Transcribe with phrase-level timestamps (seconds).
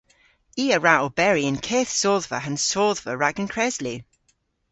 [0.63, 3.95] I a wra oberi y'n keth sodhva ha'n sodhva rag an kreslu.